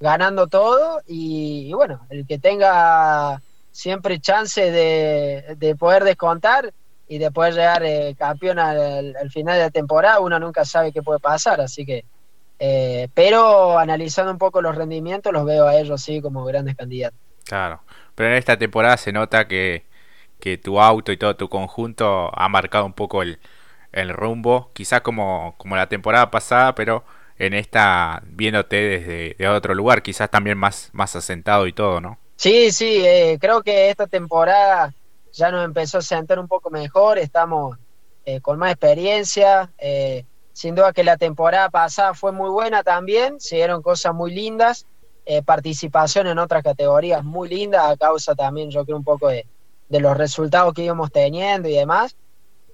ganando 0.00 0.46
todo. 0.46 1.00
Y, 1.06 1.72
bueno, 1.72 2.06
el 2.10 2.26
que 2.26 2.38
tenga 2.38 3.40
siempre 3.70 4.20
chance 4.20 4.70
de, 4.70 5.76
poder 5.78 6.04
descontar 6.04 6.72
y 7.06 7.18
de 7.18 7.30
poder 7.30 7.54
llegar 7.54 7.82
campeón 8.16 8.58
al, 8.58 9.14
al 9.16 9.30
final 9.30 9.56
de 9.56 9.64
la 9.64 9.70
temporada, 9.70 10.20
uno 10.20 10.38
nunca 10.38 10.64
sabe 10.64 10.92
qué 10.92 11.02
puede 11.02 11.20
pasar, 11.20 11.60
así 11.60 11.84
que 11.84 12.04
eh, 12.58 13.08
pero 13.14 13.78
analizando 13.78 14.30
un 14.30 14.38
poco 14.38 14.62
los 14.62 14.74
rendimientos, 14.76 15.32
los 15.32 15.44
veo 15.44 15.66
a 15.66 15.76
ellos 15.76 16.00
sí 16.00 16.20
como 16.20 16.44
grandes 16.44 16.76
candidatos. 16.76 17.18
Claro, 17.44 17.82
pero 18.14 18.30
en 18.30 18.36
esta 18.36 18.56
temporada 18.56 18.96
se 18.96 19.12
nota 19.12 19.46
que, 19.46 19.84
tu 20.62 20.80
auto 20.80 21.12
y 21.12 21.16
todo 21.16 21.36
tu 21.36 21.48
conjunto 21.48 22.30
ha 22.34 22.48
marcado 22.48 22.86
un 22.86 22.92
poco 22.92 23.22
el, 23.22 23.38
rumbo, 24.10 24.70
quizás 24.72 25.02
como, 25.02 25.54
como 25.56 25.76
la 25.76 25.88
temporada 25.88 26.30
pasada, 26.30 26.74
pero 26.74 27.04
en 27.38 27.54
esta 27.54 28.22
viéndote 28.26 28.76
desde 28.76 29.48
otro 29.48 29.74
lugar, 29.74 30.02
quizás 30.02 30.30
también 30.30 30.58
más, 30.58 30.90
más 30.92 31.14
asentado 31.16 31.66
y 31.66 31.72
todo, 31.72 32.00
¿no? 32.00 32.18
Sí, 32.36 32.72
sí, 32.72 33.02
eh, 33.04 33.38
creo 33.40 33.62
que 33.62 33.90
esta 33.90 34.06
temporada 34.06 34.92
ya 35.32 35.50
nos 35.50 35.64
empezó 35.64 35.98
a 35.98 36.02
sentar 36.02 36.38
un 36.38 36.48
poco 36.48 36.70
mejor, 36.70 37.18
estamos 37.18 37.78
eh, 38.24 38.40
con 38.40 38.58
más 38.58 38.72
experiencia. 38.72 39.70
Eh, 39.78 40.24
sin 40.54 40.76
duda 40.76 40.92
que 40.92 41.04
la 41.04 41.16
temporada 41.16 41.68
pasada 41.68 42.14
fue 42.14 42.32
muy 42.32 42.48
buena 42.48 42.82
también, 42.82 43.40
se 43.40 43.56
dieron 43.56 43.82
cosas 43.82 44.14
muy 44.14 44.32
lindas, 44.32 44.86
eh, 45.26 45.42
participación 45.42 46.28
en 46.28 46.38
otras 46.38 46.62
categorías 46.62 47.24
muy 47.24 47.48
linda, 47.48 47.90
a 47.90 47.96
causa 47.96 48.34
también 48.36 48.70
yo 48.70 48.84
creo 48.84 48.96
un 48.96 49.04
poco 49.04 49.28
de, 49.28 49.46
los 49.88 50.16
resultados 50.16 50.74
que 50.74 50.84
íbamos 50.84 51.10
teniendo 51.12 51.68
y 51.68 51.74
demás. 51.74 52.16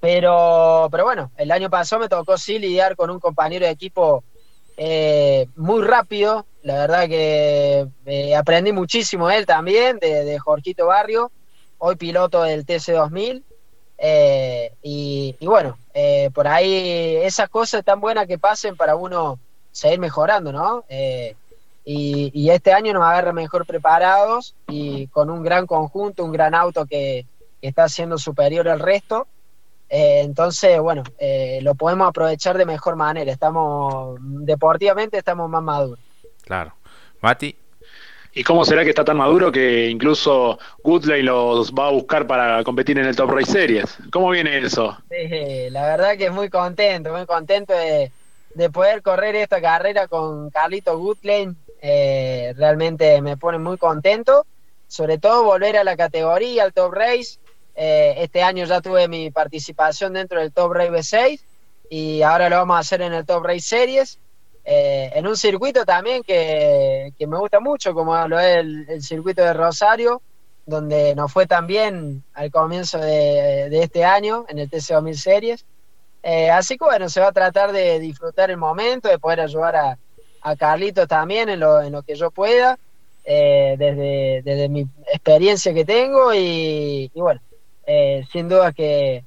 Pero, 0.00 0.88
pero 0.90 1.04
bueno, 1.04 1.30
el 1.36 1.50
año 1.50 1.68
pasado 1.68 2.00
me 2.00 2.08
tocó 2.08 2.38
sí 2.38 2.58
lidiar 2.58 2.96
con 2.96 3.10
un 3.10 3.20
compañero 3.20 3.66
de 3.66 3.72
equipo 3.72 4.24
eh, 4.78 5.46
muy 5.56 5.82
rápido, 5.82 6.46
la 6.62 6.74
verdad 6.74 7.06
que 7.06 7.86
eh, 8.06 8.34
aprendí 8.34 8.72
muchísimo 8.72 9.30
él 9.30 9.44
también, 9.44 9.98
de, 9.98 10.24
de 10.24 10.38
Jorquito 10.38 10.86
Barrio, 10.86 11.30
hoy 11.76 11.96
piloto 11.96 12.42
del 12.42 12.64
TC2000, 12.64 13.42
eh, 14.02 14.72
y, 14.82 15.36
bueno, 15.42 15.76
eh, 15.92 16.30
por 16.32 16.48
ahí 16.48 17.16
esas 17.22 17.50
cosas 17.50 17.84
tan 17.84 18.00
buenas 18.00 18.26
que 18.26 18.38
pasen 18.38 18.74
para 18.74 18.96
uno 18.96 19.38
seguir 19.70 19.98
mejorando, 19.98 20.50
¿no? 20.52 20.84
Eh, 21.84 22.30
y, 22.32 22.50
este 22.50 22.72
año 22.72 22.92
nos 22.92 23.02
agarra 23.02 23.32
mejor 23.32 23.66
preparados 23.66 24.54
y 24.68 25.06
con 25.08 25.30
un 25.30 25.42
gran 25.42 25.66
conjunto, 25.66 26.24
un 26.24 26.32
gran 26.32 26.54
auto 26.54 26.86
que, 26.86 27.26
está 27.62 27.90
siendo 27.90 28.16
superior 28.16 28.66
al 28.70 28.80
resto. 28.80 29.26
entonces, 29.90 30.80
bueno, 30.80 31.02
lo 31.60 31.74
podemos 31.74 32.08
aprovechar 32.08 32.56
de 32.56 32.64
mejor 32.64 32.96
manera. 32.96 33.30
Estamos, 33.30 34.16
deportivamente 34.20 35.18
estamos 35.18 35.50
más 35.50 35.62
maduros. 35.62 35.98
Claro. 36.42 36.72
Mati, 37.20 37.54
¿Y 38.32 38.44
cómo 38.44 38.64
será 38.64 38.84
que 38.84 38.90
está 38.90 39.04
tan 39.04 39.16
maduro 39.16 39.50
que 39.50 39.88
incluso 39.88 40.58
Goodley 40.84 41.22
los 41.22 41.72
va 41.72 41.88
a 41.88 41.90
buscar 41.90 42.26
para 42.28 42.62
competir 42.62 42.98
en 42.98 43.06
el 43.06 43.16
Top 43.16 43.30
Race 43.30 43.50
Series? 43.50 43.98
¿Cómo 44.12 44.30
viene 44.30 44.58
eso? 44.58 44.96
Sí, 45.08 45.68
la 45.70 45.84
verdad 45.84 46.16
que 46.16 46.26
es 46.26 46.32
muy 46.32 46.48
contento, 46.48 47.12
muy 47.12 47.26
contento 47.26 47.72
de, 47.72 48.12
poder 48.70 49.02
correr 49.02 49.34
esta 49.34 49.60
carrera 49.60 50.06
con 50.06 50.50
Carlito 50.50 50.96
Goodley. 50.96 51.48
Eh, 51.80 52.52
realmente 52.56 53.20
me 53.22 53.36
pone 53.36 53.58
muy 53.58 53.78
contento. 53.78 54.46
Sobre 54.86 55.18
todo 55.18 55.44
volver 55.44 55.76
a 55.76 55.84
la 55.84 55.96
categoría, 55.96 56.64
al 56.64 56.72
Top 56.72 56.92
Race. 56.92 57.38
Eh, 57.76 58.14
este 58.18 58.42
año 58.42 58.64
ya 58.64 58.80
tuve 58.80 59.08
mi 59.08 59.30
participación 59.30 60.12
dentro 60.12 60.40
del 60.40 60.52
Top 60.52 60.72
Race 60.72 60.90
B6 60.90 61.40
y 61.88 62.22
ahora 62.22 62.50
lo 62.50 62.56
vamos 62.56 62.76
a 62.76 62.80
hacer 62.80 63.00
en 63.00 63.12
el 63.12 63.24
Top 63.24 63.44
Race 63.44 63.60
Series. 63.60 64.18
Eh, 64.64 65.10
en 65.14 65.26
un 65.26 65.36
circuito 65.36 65.84
también 65.84 66.22
que, 66.22 67.12
me 67.18 67.38
gusta 67.38 67.60
mucho, 67.60 67.94
como 67.94 68.16
lo 68.28 68.38
es 68.38 68.56
el, 68.56 69.02
circuito 69.02 69.42
de 69.42 69.54
Rosario, 69.54 70.20
donde 70.66 71.14
nos 71.14 71.32
fue 71.32 71.46
también 71.46 72.22
al 72.34 72.50
comienzo 72.50 72.98
de, 72.98 73.68
este 73.80 74.04
año 74.04 74.44
en 74.48 74.58
el 74.58 74.68
TC2000 74.68 75.14
Series. 75.14 75.64
Así 76.52 76.76
que 76.76 76.84
bueno, 76.84 77.08
se 77.08 77.20
va 77.20 77.28
a 77.28 77.32
tratar 77.32 77.72
de 77.72 77.98
disfrutar 78.00 78.50
el 78.50 78.56
momento, 78.56 79.08
de 79.08 79.18
poder 79.18 79.40
ayudar 79.40 79.76
a, 79.76 79.98
a 80.42 80.56
Carlitos 80.56 81.08
también 81.08 81.48
en 81.48 81.60
lo, 81.60 81.82
en 81.82 81.92
lo 81.92 82.02
que 82.02 82.14
yo 82.14 82.30
pueda, 82.30 82.78
eh, 83.24 83.76
desde, 83.78 84.42
desde 84.42 84.68
mi 84.68 84.86
experiencia 85.12 85.74
que 85.74 85.84
tengo 85.84 86.32
y, 86.34 87.10
bueno, 87.14 87.40
sin 88.32 88.48
duda 88.48 88.72
que 88.72 89.24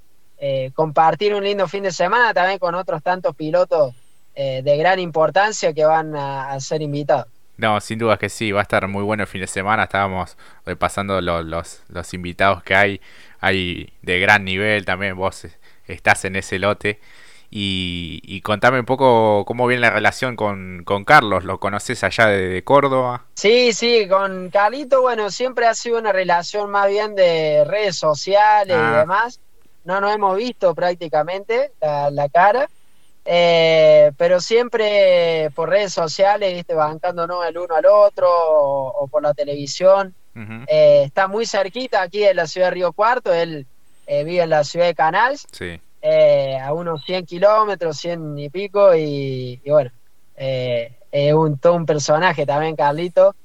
compartir 0.73 1.33
un 1.33 1.43
lindo 1.43 1.67
fin 1.67 1.83
de 1.83 1.91
semana 1.91 2.33
también 2.33 2.59
con 2.59 2.75
otros 2.75 3.01
tantos 3.01 3.35
pilotos 3.35 3.95
eh, 4.35 4.61
de 4.63 4.77
gran 4.77 4.97
importancia 4.97 5.73
que 5.73 5.85
van 5.85 6.15
a, 6.15 6.59
ser 6.59 6.81
invitados. 6.81 7.27
No, 7.57 7.79
sin 7.79 7.99
duda 7.99 8.17
que 8.17 8.29
sí, 8.29 8.51
va 8.51 8.61
a 8.61 8.63
estar 8.63 8.87
muy 8.87 9.03
bueno 9.03 9.23
el 9.23 9.27
fin 9.27 9.41
de 9.41 9.47
semana. 9.47 9.83
Estábamos 9.83 10.37
repasando 10.65 11.21
los, 11.21 11.45
los, 11.87 12.13
invitados 12.15 12.63
que 12.63 12.73
hay. 12.73 13.01
Hay 13.41 13.93
de 14.01 14.19
gran 14.19 14.43
nivel 14.43 14.85
también, 14.85 15.15
vos 15.15 15.45
estás 15.85 16.25
en 16.25 16.35
ese 16.35 16.57
lote. 16.57 16.99
Y, 17.55 18.41
contame 18.41 18.79
un 18.79 18.85
poco 18.85 19.45
cómo 19.45 19.67
viene 19.67 19.81
la 19.81 19.91
relación 19.91 20.35
con, 20.35 20.83
Carlos. 21.05 21.43
¿Lo 21.43 21.59
conoces 21.59 22.03
allá 22.03 22.25
de, 22.25 22.63
Córdoba? 22.63 23.25
Sí, 23.35 23.73
sí, 23.73 24.07
con 24.07 24.49
Carlito, 24.49 25.01
bueno, 25.01 25.29
siempre 25.29 25.67
ha 25.67 25.75
sido 25.75 25.99
una 25.99 26.11
relación 26.11 26.71
más 26.71 26.89
bien 26.89 27.13
de 27.13 27.63
redes 27.65 27.95
sociales 27.95 28.75
y 28.75 28.79
ah. 28.79 28.99
demás. 29.01 29.39
No 29.83 30.01
nos 30.01 30.15
hemos 30.15 30.35
visto 30.35 30.73
prácticamente 30.73 31.71
la 31.79 32.27
cara. 32.29 32.67
Eh, 33.25 34.11
pero 34.17 34.41
siempre 34.41 35.49
por 35.55 35.69
redes 35.69 35.93
sociales, 35.93 36.55
¿viste? 36.55 36.73
bancándonos 36.73 37.45
el 37.45 37.57
uno 37.57 37.75
al 37.75 37.85
otro 37.85 38.27
o, 38.29 39.07
por 39.07 39.21
la 39.21 39.35
televisión. 39.35 40.15
Eh, 40.67 41.03
está 41.05 41.27
muy 41.27 41.45
cerquita 41.45 42.01
aquí 42.01 42.21
de 42.21 42.33
la 42.33 42.47
ciudad 42.47 42.67
de 42.67 42.71
Río 42.71 42.93
Cuarto, 42.93 43.31
él 43.31 43.67
eh, 44.07 44.23
vive 44.23 44.41
en 44.41 44.49
la 44.49 44.63
ciudad 44.63 44.87
de 44.87 44.95
Canals, 44.95 45.45
a 46.03 46.73
unos 46.73 47.03
100 47.05 47.25
kilómetros, 47.25 47.97
100 47.97 48.37
y 48.37 48.49
pico, 48.49 48.93
y, 48.95 49.61
bueno, 49.65 49.91
es 50.35 51.33
un, 51.33 51.57
todo 51.57 51.75
un 51.75 51.85
personaje 51.85 52.45
también, 52.45 52.75
Carlito. 52.75 53.35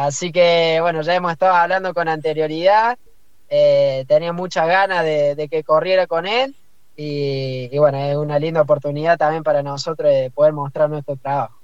así 0.00 0.32
que 0.32 0.78
bueno, 0.80 1.02
ya 1.02 1.14
hemos 1.14 1.32
estado 1.32 1.54
hablando 1.54 1.94
con 1.94 2.08
anterioridad, 2.08 2.98
tenía 3.48 4.32
muchas 4.32 4.66
ganas 4.66 5.04
de 5.04 5.48
que 5.50 5.64
corriera 5.64 6.06
con 6.06 6.26
él. 6.26 6.54
Y, 6.96 7.76
bueno, 7.78 7.98
es 7.98 8.16
una 8.16 8.38
linda 8.38 8.62
oportunidad 8.62 9.18
también 9.18 9.42
para 9.42 9.62
nosotros 9.62 10.10
de 10.10 10.30
poder 10.30 10.54
mostrar 10.54 10.88
nuestro 10.88 11.16
trabajo. 11.16 11.60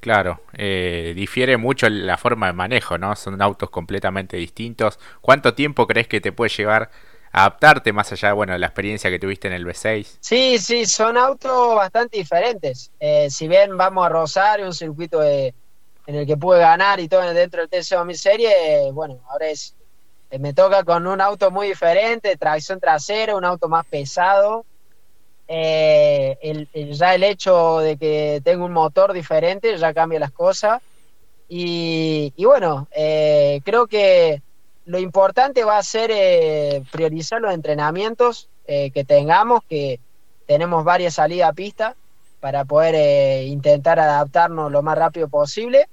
Claro, 0.00 0.40
eh, 0.52 1.12
difiere 1.16 1.56
mucho 1.56 1.88
la 1.88 2.18
forma 2.18 2.48
de 2.48 2.52
manejo, 2.52 2.98
¿no? 2.98 3.14
Son 3.16 3.40
autos 3.40 3.70
completamente 3.70 4.36
distintos. 4.36 4.98
¿Cuánto 5.20 5.54
tiempo 5.54 5.86
crees 5.86 6.08
que 6.08 6.20
te 6.20 6.32
puede 6.32 6.50
llevar 6.50 6.90
adaptarte 7.34 7.92
más 7.92 8.12
allá 8.12 8.32
bueno, 8.32 8.52
de 8.52 8.60
la 8.60 8.66
experiencia 8.66 9.10
que 9.10 9.18
tuviste 9.18 9.48
en 9.48 9.54
el 9.54 9.66
V6? 9.66 10.18
Sí, 10.20 10.56
sí, 10.58 10.86
son 10.86 11.18
autos 11.18 11.74
bastante 11.74 12.16
diferentes. 12.16 12.92
Eh, 13.00 13.28
si 13.28 13.48
bien 13.48 13.76
vamos 13.76 14.06
a 14.06 14.08
Rosario, 14.08 14.66
un 14.66 14.72
circuito 14.72 15.20
en 15.20 15.52
el 16.06 16.26
que 16.26 16.36
pude 16.36 16.60
ganar 16.60 17.00
y 17.00 17.08
todo 17.08 17.22
dentro 17.34 17.66
del 17.66 17.68
TC 17.68 17.96
2000 17.96 18.16
Serie, 18.16 18.52
bueno, 18.92 19.18
ahora 19.28 19.48
es 19.48 19.74
me 20.38 20.52
toca 20.52 20.82
con 20.82 21.06
un 21.06 21.20
auto 21.20 21.50
muy 21.50 21.68
diferente, 21.68 22.36
tracción 22.36 22.80
trasera, 22.80 23.36
un 23.36 23.44
auto 23.44 23.68
más 23.68 23.84
pesado. 23.86 24.64
el, 25.46 26.68
ya 26.72 27.14
el 27.14 27.22
hecho 27.22 27.78
de 27.78 27.96
que 27.96 28.40
tengo 28.42 28.64
un 28.64 28.72
motor 28.72 29.12
diferente 29.12 29.76
ya 29.76 29.92
cambia 29.92 30.18
las 30.18 30.32
cosas. 30.32 30.82
Y, 31.48 32.32
bueno, 32.38 32.88
creo 32.90 33.86
que 33.86 34.42
lo 34.86 34.98
importante 34.98 35.64
va 35.64 35.78
a 35.78 35.82
ser 35.82 36.10
priorizar 36.92 37.40
los 37.40 37.52
entrenamientos 37.52 38.48
que 38.66 39.04
tengamos, 39.06 39.62
que 39.68 40.00
tenemos 40.46 40.84
varias 40.84 41.14
salidas 41.14 41.50
a 41.50 41.52
pista 41.52 41.96
para 42.44 42.66
poder 42.66 42.94
eh, 42.94 43.44
intentar 43.44 43.98
adaptarnos 43.98 44.70
lo 44.70 44.82
más 44.82 44.98
rápido 44.98 45.28
posible 45.28 45.88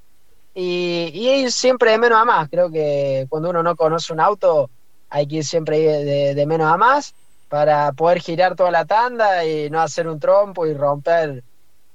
y, 0.53 1.11
ir 1.13 1.49
siempre 1.49 1.91
de 1.91 1.97
menos 1.97 2.19
a 2.19 2.25
más. 2.25 2.49
Creo 2.49 2.69
que 2.69 3.25
cuando 3.29 3.51
uno 3.51 3.63
no 3.63 3.75
conoce 3.77 4.11
un 4.11 4.19
auto 4.19 4.69
hay 5.09 5.27
que 5.27 5.37
ir 5.37 5.45
siempre 5.45 5.79
de, 5.79 6.35
de, 6.35 6.45
menos 6.45 6.71
a 6.71 6.75
más 6.75 7.13
para 7.47 7.91
poder 7.93 8.19
girar 8.19 8.55
toda 8.55 8.69
la 8.71 8.83
tanda 8.83 9.45
y 9.45 9.69
no 9.69 9.79
hacer 9.79 10.09
un 10.09 10.19
trompo 10.19 10.65
y 10.67 10.73
romper 10.73 11.41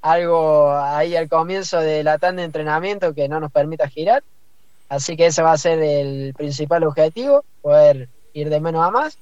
algo 0.00 0.70
ahí 0.72 1.16
al 1.16 1.28
comienzo 1.28 1.80
de 1.80 2.02
la 2.02 2.16
tanda 2.16 2.40
de 2.40 2.46
entrenamiento 2.46 3.12
que 3.12 3.28
no 3.28 3.40
nos 3.40 3.52
permita 3.52 3.88
girar. 3.88 4.22
Así 4.88 5.16
que 5.16 5.26
ese 5.26 5.42
va 5.42 5.52
a 5.52 5.58
ser 5.58 5.82
el 5.82 6.34
principal 6.34 6.84
objetivo, 6.84 7.44
poder 7.62 8.08
ir 8.32 8.48
de 8.48 8.60
menos 8.60 8.86
a 8.86 8.90
más. 8.90 9.18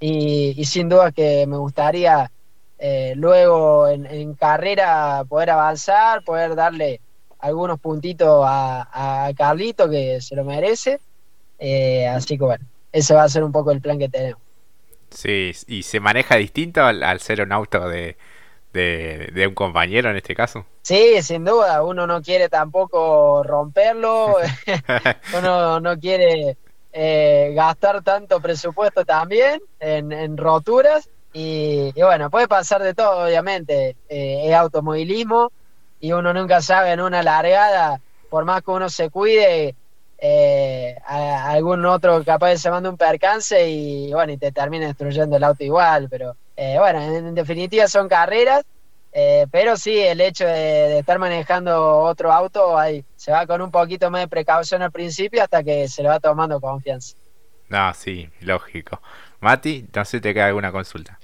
Y, 0.00 0.54
y 0.56 0.64
sin 0.64 0.88
duda 0.88 1.12
que 1.12 1.46
me 1.46 1.56
gustaría 1.56 2.30
eh, 2.78 3.14
luego 3.16 3.88
en, 3.88 4.34
carrera 4.34 5.24
poder 5.28 5.50
avanzar, 5.50 6.22
poder 6.22 6.54
darle 6.54 7.00
algunos 7.40 7.80
puntitos 7.80 8.44
a, 8.46 9.30
Carlito 9.36 9.90
que 9.90 10.20
se 10.20 10.36
lo 10.36 10.44
merece. 10.44 11.00
Eh, 11.58 12.06
así 12.06 12.38
que 12.38 12.44
bueno, 12.44 12.64
ese 12.92 13.14
va 13.14 13.24
a 13.24 13.28
ser 13.28 13.42
un 13.42 13.50
poco 13.50 13.72
el 13.72 13.80
plan 13.80 13.98
que 13.98 14.08
tenemos. 14.08 14.40
Sí, 15.10 15.52
y 15.66 15.82
se 15.82 16.00
maneja 16.00 16.36
distinto 16.36 16.84
al, 16.84 17.20
ser 17.20 17.40
un 17.42 17.52
auto 17.52 17.88
de, 17.88 18.16
de, 18.72 19.44
un 19.48 19.54
compañero 19.54 20.10
en 20.10 20.16
este 20.16 20.34
caso. 20.34 20.64
Sí, 20.82 21.22
sin 21.22 21.44
duda, 21.44 21.82
uno 21.82 22.06
no 22.06 22.22
quiere 22.22 22.48
tampoco 22.48 23.42
romperlo, 23.42 24.36
uno 25.38 25.80
no 25.80 25.98
quiere 25.98 26.56
eh, 26.92 27.52
gastar 27.54 28.02
tanto 28.02 28.40
presupuesto 28.40 29.04
también 29.04 29.60
en, 29.80 30.36
roturas 30.36 31.08
y, 31.32 31.92
bueno, 31.92 32.30
puede 32.30 32.48
pasar 32.48 32.82
de 32.82 32.94
todo, 32.94 33.26
obviamente. 33.26 33.96
Eh, 34.08 34.42
es 34.46 34.54
automovilismo 34.54 35.52
y 36.00 36.12
uno 36.12 36.32
nunca 36.32 36.62
sabe 36.62 36.92
en 36.92 37.00
una 37.00 37.22
largada, 37.22 38.00
por 38.30 38.44
más 38.44 38.62
que 38.62 38.70
uno 38.70 38.88
se 38.88 39.10
cuide, 39.10 39.74
eh, 40.18 40.96
algún 41.06 41.84
otro 41.86 42.24
capaz 42.24 42.56
se 42.58 42.70
manda 42.70 42.90
un 42.90 42.96
percance 42.96 43.68
y 43.68 44.12
bueno, 44.12 44.32
y 44.32 44.36
te 44.36 44.52
termina 44.52 44.86
destruyendo 44.86 45.36
el 45.36 45.44
auto 45.44 45.64
igual. 45.64 46.08
Pero 46.10 46.36
eh, 46.56 46.76
bueno, 46.78 47.00
en, 47.00 47.34
definitiva 47.34 47.86
son 47.88 48.08
carreras. 48.08 48.64
pero 49.50 49.76
sí, 49.76 49.98
el 49.98 50.20
hecho 50.20 50.46
de, 50.46 50.98
estar 50.98 51.18
manejando 51.18 51.98
otro 52.00 52.32
auto, 52.32 52.78
ahí 52.78 53.04
se 53.16 53.32
va 53.32 53.46
con 53.46 53.62
un 53.62 53.70
poquito 53.70 54.10
más 54.10 54.22
de 54.22 54.28
precaución 54.28 54.82
al 54.82 54.92
principio 54.92 55.42
hasta 55.42 55.62
que 55.62 55.88
se 55.88 56.02
le 56.02 56.08
va 56.08 56.20
tomando 56.20 56.60
confianza. 56.60 57.16
No, 57.68 57.92
sí, 57.94 58.28
lógico. 58.40 59.00
Mati, 59.40 59.86
si 60.04 60.20
te 60.20 60.34
queda 60.34 60.46
alguna 60.46 60.72
consulta. 60.72 61.18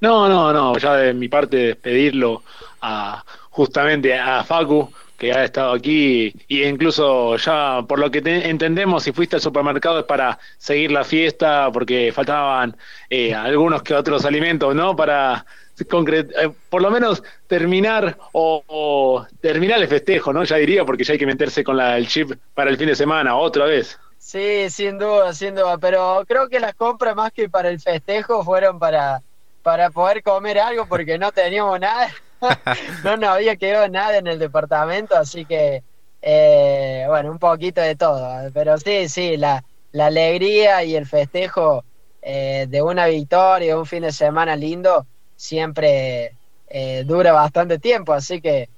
No, 0.00 0.28
no, 0.28 0.52
no, 0.52 0.78
ya 0.78 0.94
de 0.94 1.12
mi 1.12 1.28
parte 1.28 1.56
despedirlo 1.56 2.42
a 2.80 3.24
justamente 3.50 4.16
a 4.16 4.44
Facu, 4.44 4.92
que 5.18 5.32
ha 5.32 5.44
estado 5.44 5.72
aquí 5.72 6.32
y 6.46 6.62
incluso 6.62 7.36
ya 7.36 7.82
por 7.86 7.98
lo 7.98 8.08
que 8.08 8.22
entendemos 8.24 9.02
si 9.02 9.10
fuiste 9.10 9.34
al 9.34 9.42
supermercado 9.42 9.98
es 9.98 10.04
para 10.04 10.38
seguir 10.58 10.92
la 10.92 11.02
fiesta 11.02 11.68
porque 11.72 12.12
faltaban 12.14 12.76
eh, 13.10 13.34
algunos 13.34 13.82
que 13.82 13.94
otros 13.94 14.24
alimentos, 14.24 14.72
¿no? 14.76 14.94
Para 14.94 15.44
eh, 15.80 16.50
por 16.70 16.82
lo 16.82 16.90
menos 16.90 17.22
terminar 17.48 18.16
o, 18.32 19.26
terminar 19.40 19.80
el 19.80 19.88
festejo, 19.88 20.32
¿no? 20.32 20.44
Ya 20.44 20.56
diría 20.56 20.84
porque 20.84 21.02
ya 21.02 21.14
hay 21.14 21.18
que 21.18 21.26
meterse 21.26 21.64
con 21.64 21.76
la, 21.76 21.96
el 21.96 22.06
chip 22.06 22.32
para 22.54 22.70
el 22.70 22.76
fin 22.76 22.86
de 22.86 22.94
semana 22.94 23.36
otra 23.36 23.64
vez. 23.64 23.98
Sí, 24.18 24.70
sin 24.70 24.98
duda, 24.98 25.32
sin 25.32 25.54
duda, 25.54 25.78
pero 25.78 26.24
creo 26.28 26.48
que 26.48 26.60
las 26.60 26.74
compras 26.74 27.16
más 27.16 27.32
que 27.32 27.48
para 27.48 27.70
el 27.70 27.80
festejo 27.80 28.44
fueron 28.44 28.78
para, 28.78 29.22
para 29.68 29.90
poder 29.90 30.22
comer 30.22 30.58
algo 30.58 30.86
porque 30.86 31.18
no 31.18 31.30
teníamos 31.30 31.78
nada, 31.78 32.08
no 33.04 33.18
nos 33.18 33.28
había 33.28 33.54
quedado 33.56 33.86
nada 33.90 34.16
en 34.16 34.26
el 34.26 34.38
departamento, 34.38 35.14
así 35.14 35.44
que, 35.44 35.82
eh, 36.22 37.04
bueno, 37.06 37.30
un 37.30 37.38
poquito 37.38 37.82
de 37.82 37.94
todo, 37.94 38.50
pero 38.54 38.78
sí, 38.78 39.10
sí, 39.10 39.36
la, 39.36 39.62
la 39.92 40.06
alegría 40.06 40.84
y 40.84 40.96
el 40.96 41.04
festejo 41.04 41.84
eh, 42.22 42.64
de 42.66 42.80
una 42.80 43.08
victoria, 43.08 43.78
un 43.78 43.84
fin 43.84 44.04
de 44.04 44.12
semana 44.12 44.56
lindo, 44.56 45.06
siempre 45.36 46.34
eh, 46.68 47.02
dura 47.04 47.32
bastante 47.32 47.78
tiempo, 47.78 48.14
así 48.14 48.40
que 48.40 48.70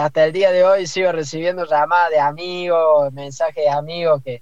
hasta 0.00 0.24
el 0.24 0.32
día 0.32 0.52
de 0.52 0.62
hoy 0.62 0.86
sigo 0.86 1.10
recibiendo 1.10 1.64
llamadas 1.64 2.10
de 2.10 2.20
amigos, 2.20 3.12
mensajes 3.12 3.64
de 3.64 3.70
amigos 3.70 4.22
que 4.24 4.40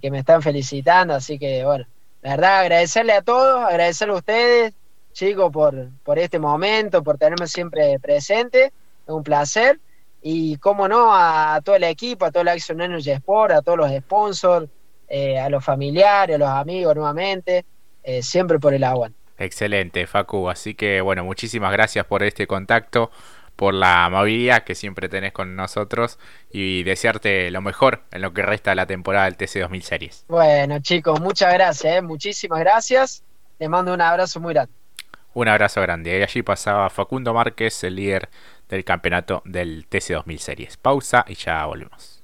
que, 0.00 0.10
me 0.10 0.18
están 0.18 0.42
felicitando, 0.42 1.14
así 1.14 1.38
que 1.38 1.64
bueno, 1.64 1.86
la 2.20 2.30
verdad 2.30 2.60
agradecerle 2.60 3.14
a 3.14 3.22
todos, 3.22 3.64
agradecerle 3.64 4.14
a 4.14 4.18
ustedes, 4.18 4.74
chicos, 5.20 5.52
por, 5.52 5.74
por 6.02 6.18
este 6.18 6.38
momento, 6.38 7.02
por 7.02 7.18
tenerme 7.18 7.46
siempre 7.46 7.98
presente, 7.98 8.64
es 8.64 8.72
un 9.06 9.22
placer, 9.22 9.78
y 10.22 10.56
cómo 10.56 10.88
no, 10.88 11.14
a, 11.14 11.60
todo 11.62 11.76
el 11.76 11.84
equipo, 11.84 12.24
a 12.24 12.30
todo 12.30 12.40
el 12.40 12.48
Action 12.48 12.80
Energy 12.80 13.10
Sport, 13.10 13.52
a 13.52 13.60
todos 13.60 13.76
los 13.76 13.90
sponsors, 13.90 14.66
eh, 15.08 15.38
a 15.38 15.50
los 15.50 15.62
familiares, 15.62 16.36
a 16.36 16.38
los 16.38 16.48
amigos 16.48 16.96
nuevamente, 16.96 17.66
eh, 18.02 18.22
siempre 18.22 18.58
por 18.58 18.72
el 18.72 18.82
agua. 18.82 19.10
Excelente, 19.36 20.06
Facu. 20.06 20.48
Así 20.48 20.74
que 20.74 21.02
bueno, 21.02 21.22
muchísimas 21.24 21.72
gracias 21.72 22.06
por 22.06 22.22
este 22.22 22.46
contacto 22.46 23.10
por 23.56 23.74
la 23.74 24.06
amabilidad 24.06 24.64
que 24.64 24.74
siempre 24.74 25.10
tenés 25.10 25.32
con 25.32 25.54
nosotros 25.54 26.18
y 26.50 26.82
desearte 26.84 27.50
lo 27.50 27.60
mejor 27.60 28.04
en 28.10 28.22
lo 28.22 28.32
que 28.32 28.40
resta 28.40 28.70
de 28.70 28.76
la 28.76 28.86
temporada 28.86 29.26
del 29.26 29.36
TC 29.36 29.60
2000 29.60 29.82
Series. 29.82 30.24
Bueno, 30.28 30.78
chicos, 30.80 31.20
muchas 31.20 31.52
gracias, 31.52 31.96
¿eh? 31.96 32.00
muchísimas 32.00 32.60
gracias. 32.60 33.22
Les 33.58 33.68
mando 33.68 33.92
un 33.92 34.00
abrazo 34.00 34.40
muy 34.40 34.54
grande. 34.54 34.79
Un 35.32 35.48
abrazo 35.48 35.80
grande. 35.80 36.18
Y 36.18 36.22
allí 36.22 36.42
pasaba 36.42 36.90
Facundo 36.90 37.32
Márquez, 37.34 37.84
el 37.84 37.96
líder 37.96 38.28
del 38.68 38.84
campeonato 38.84 39.42
del 39.44 39.86
TC 39.86 40.14
2000 40.14 40.38
Series. 40.38 40.76
Pausa 40.76 41.24
y 41.28 41.34
ya 41.34 41.64
volvemos. 41.66 42.19